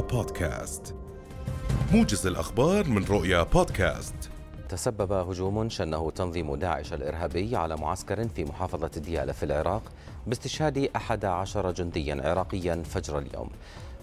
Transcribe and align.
بودكاست. 0.00 0.94
موجز 1.92 2.26
الأخبار 2.26 2.88
من 2.88 3.04
رؤيا 3.04 3.42
بودكاست. 3.42 4.14
تسبب 4.68 5.12
هجوم 5.12 5.68
شنه 5.68 6.10
تنظيم 6.10 6.54
داعش 6.54 6.92
الإرهابي 6.92 7.56
على 7.56 7.76
معسكر 7.76 8.28
في 8.28 8.44
محافظة 8.44 8.90
ديالى 9.00 9.32
في 9.32 9.42
العراق 9.42 9.82
باستشهاد 10.26 10.88
أحد 10.96 11.24
عشر 11.24 11.72
جنديا 11.72 12.20
عراقيا 12.24 12.82
فجر 12.84 13.18
اليوم. 13.18 13.50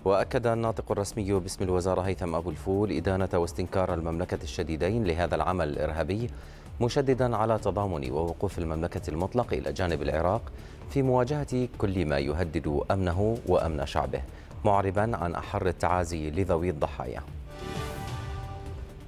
وأكد 0.06 0.48
الناطق 0.48 0.92
الرسمي 0.92 1.34
باسم 1.34 1.64
الوزارة 1.64 2.02
هيثم 2.02 2.36
أبو 2.36 2.50
الفول 2.50 2.92
إدانة 2.92 3.30
واستنكار 3.34 3.94
المملكة 3.94 4.44
الشديدين 4.44 5.04
لهذا 5.04 5.36
العمل 5.36 5.70
الإرهابي 5.70 6.30
مشددا 6.82 7.38
على 7.38 7.58
تضامن 7.58 8.12
ووقوف 8.12 8.60
المملكة 8.60 9.10
المطلق 9.10 9.54
إلى 9.54 9.74
جانب 9.74 10.02
العراق 10.02 10.42
في 10.90 11.02
مواجهة 11.02 11.68
كل 11.78 12.06
ما 12.06 12.18
يهدد 12.18 12.82
أمنه 12.92 13.38
وأمن 13.48 13.86
شعبه. 13.86 14.22
معربا 14.66 15.18
عن 15.18 15.36
أحر 15.36 15.68
التعازي 15.68 16.32
لذوي 16.32 16.70
الضحايا. 16.70 17.22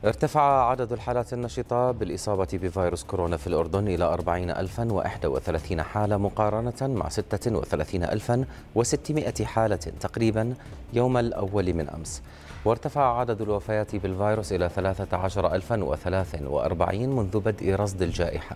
ارتفع 0.06 0.70
عدد 0.70 0.92
الحالات 0.92 1.34
النشطة 1.34 1.92
بالإصابة 1.92 2.48
بفيروس 2.54 3.04
كورونا 3.04 3.38
في 3.38 3.48
الأردن 3.48 3.88
إلى 3.88 4.04
40031 4.04 5.82
حالة 5.82 6.18
مقارنة 6.18 6.82
مع 6.82 7.10
36600 7.10 9.46
حالة 9.46 9.76
تقريبا 9.76 10.54
يوم 10.94 11.18
الأول 11.18 11.74
من 11.74 11.90
أمس. 11.90 12.22
وارتفع 12.66 13.20
عدد 13.20 13.42
الوفيات 13.42 13.96
بالفيروس 13.96 14.54
إلى 14.54 14.70
13043 14.70 17.10
منذ 17.10 17.40
بدء 17.40 17.76
رصد 17.76 18.02
الجائحة 18.02 18.56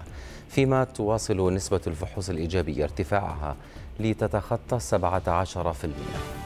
فيما 0.50 0.84
تواصل 0.84 1.54
نسبة 1.54 1.82
الفحوص 1.88 2.30
الإيجابية 2.30 2.84
ارتفاعها 2.84 3.56
لتتخطى 4.00 4.80
17% 4.80 6.39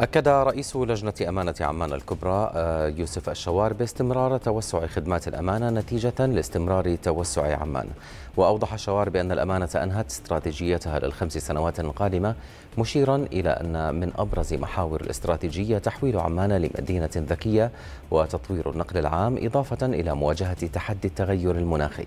أكد 0.00 0.28
رئيس 0.28 0.76
لجنة 0.76 1.14
أمانة 1.28 1.54
عمان 1.60 1.92
الكبرى 1.92 2.52
آه، 2.54 2.88
يوسف 2.88 3.28
الشوار 3.28 3.72
باستمرار 3.72 4.38
توسع 4.38 4.86
خدمات 4.86 5.28
الأمانة 5.28 5.70
نتيجة 5.70 6.26
لاستمرار 6.26 6.96
توسع 6.96 7.56
عمان. 7.60 7.88
وأوضح 8.36 8.72
الشوار 8.72 9.08
بأن 9.10 9.32
الأمانة 9.32 9.68
أنهت 9.74 10.06
استراتيجيتها 10.06 10.98
للخمس 10.98 11.38
سنوات 11.38 11.80
القادمة 11.80 12.34
مشيرا 12.78 13.16
إلى 13.16 13.50
أن 13.50 13.94
من 13.94 14.12
أبرز 14.18 14.54
محاور 14.54 15.00
الاستراتيجية 15.00 15.78
تحويل 15.78 16.18
عمان 16.18 16.52
لمدينة 16.52 17.10
ذكية 17.16 17.70
وتطوير 18.10 18.70
النقل 18.70 18.98
العام 18.98 19.38
إضافة 19.42 19.86
إلى 19.86 20.14
مواجهة 20.14 20.66
تحدي 20.66 21.08
التغير 21.08 21.56
المناخي. 21.56 22.06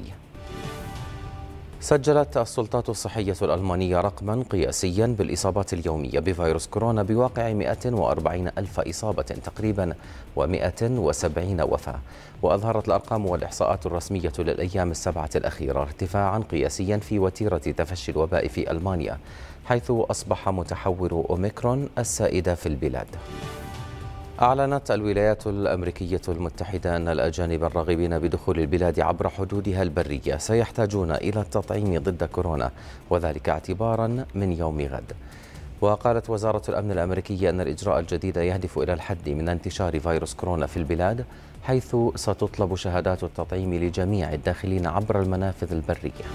سجلت 1.84 2.38
السلطات 2.38 2.90
الصحية 2.90 3.36
الألمانية 3.42 4.02
رقما 4.02 4.44
قياسيا 4.50 5.06
بالإصابات 5.06 5.74
اليومية 5.74 6.20
بفيروس 6.20 6.68
كورونا 6.68 7.04
بواقع 7.04 7.54
140 7.54 8.48
ألف 8.58 8.80
إصابة 8.80 9.24
تقريبا 9.24 9.94
و170 10.40 11.62
وفاة. 11.62 12.00
وأظهرت 12.42 12.88
الأرقام 12.88 13.26
والإحصاءات 13.26 13.86
الرسمية 13.86 14.32
للأيام 14.40 14.92
السبعة 14.92 15.30
الأخيرة 15.36 15.82
ارتفاعا 15.82 16.40
قياسيا 16.40 16.98
في 16.98 17.20
وتيرة 17.20 17.58
تفشي 17.58 18.12
الوباء 18.12 18.48
في 18.48 18.72
ألمانيا 18.72 19.18
حيث 19.66 19.92
أصبح 19.92 20.50
متحور 20.50 21.26
أوميكرون 21.30 21.90
السائد 21.98 22.54
في 22.54 22.66
البلاد. 22.66 23.08
أعلنت 24.42 24.92
الولايات 24.92 25.48
الأمريكية 25.48 26.22
المتحدة 26.28 26.96
أن 26.96 27.08
الأجانب 27.08 27.64
الراغبين 27.64 28.20
بدخول 28.20 28.60
البلاد 28.60 29.00
عبر 29.00 29.30
حدودها 29.30 29.84
البرية 29.84 30.38
سيحتاجون 30.38 31.12
إلى 31.12 31.42
التطعيم 31.42 31.98
ضد 31.98 32.24
كورونا 32.24 32.72
وذلك 33.10 33.50
اعتبارا 33.50 34.26
من 34.36 34.52
يوم 34.52 34.82
غد. 34.82 35.14
وقالت 35.82 36.30
وزارة 36.30 36.62
الأمن 36.70 36.92
الأمريكية 36.92 37.50
أن 37.50 37.62
الإجراء 37.62 38.00
الجديد 38.00 38.38
يهدف 38.38 38.78
إلى 38.78 38.94
الحد 38.94 39.30
من 39.30 39.50
انتشار 39.50 40.00
فيروس 40.00 40.34
كورونا 40.34 40.68
في 40.68 40.78
البلاد 40.78 41.26
حيث 41.64 41.96
ستطلب 42.16 42.76
شهادات 42.76 43.24
التطعيم 43.24 43.74
لجميع 43.74 44.34
الداخلين 44.34 44.88
عبر 44.88 45.22
المنافذ 45.22 45.72
البرية. 45.72 46.26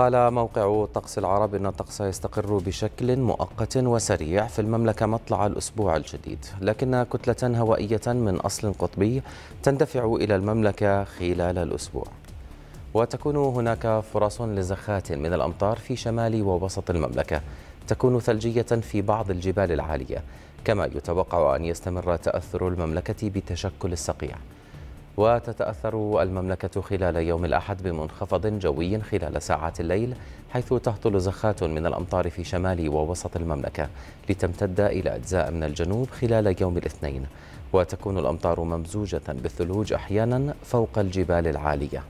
قال 0.00 0.30
موقع 0.30 0.86
طقس 0.94 1.18
العرب 1.18 1.54
أن 1.54 1.66
الطقس 1.66 2.00
يستقر 2.00 2.58
بشكل 2.58 3.16
مؤقت 3.16 3.76
وسريع 3.76 4.46
في 4.46 4.58
المملكة 4.58 5.06
مطلع 5.06 5.46
الأسبوع 5.46 5.96
الجديد 5.96 6.38
لكن 6.60 7.02
كتلة 7.02 7.58
هوائية 7.58 8.00
من 8.06 8.36
أصل 8.36 8.72
قطبي 8.72 9.22
تندفع 9.62 10.14
إلى 10.14 10.36
المملكة 10.36 11.04
خلال 11.04 11.58
الأسبوع. 11.58 12.04
وتكون 12.94 13.36
هناك 13.36 14.00
فرص 14.12 14.40
لزخات 14.40 15.12
من 15.12 15.32
الأمطار 15.32 15.78
في 15.78 15.96
شمال 15.96 16.42
ووسط 16.42 16.90
المملكة 16.90 17.40
تكون 17.88 18.20
ثلجية 18.20 18.62
في 18.62 19.02
بعض 19.02 19.30
الجبال 19.30 19.72
العالية 19.72 20.22
كما 20.64 20.84
يتوقع 20.84 21.56
أن 21.56 21.64
يستمر 21.64 22.16
تأثر 22.16 22.68
المملكة 22.68 23.30
بتشكل 23.30 23.92
الصقيع 23.92 24.36
وتتأثر 25.16 26.22
المملكة 26.22 26.80
خلال 26.80 27.16
يوم 27.16 27.44
الأحد 27.44 27.82
بمنخفض 27.82 28.46
جوي 28.46 29.00
خلال 29.00 29.42
ساعات 29.42 29.80
الليل 29.80 30.14
حيث 30.50 30.74
تهطل 30.74 31.20
زخات 31.20 31.62
من 31.62 31.86
الأمطار 31.86 32.30
في 32.30 32.44
شمال 32.44 32.88
ووسط 32.88 33.36
المملكة 33.36 33.88
لتمتد 34.28 34.80
إلى 34.80 35.16
أجزاء 35.16 35.50
من 35.50 35.64
الجنوب 35.64 36.10
خلال 36.10 36.56
يوم 36.60 36.78
الاثنين. 36.78 37.26
وتكون 37.72 38.18
الأمطار 38.18 38.60
ممزوجة 38.60 39.22
بالثلوج 39.28 39.92
أحيانا 39.92 40.54
فوق 40.62 40.98
الجبال 40.98 41.46
العالية. 41.46 42.02